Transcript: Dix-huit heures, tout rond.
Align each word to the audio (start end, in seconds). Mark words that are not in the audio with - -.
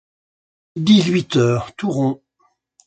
Dix-huit 0.77 1.35
heures, 1.35 1.75
tout 1.75 1.91
rond. 1.91 2.23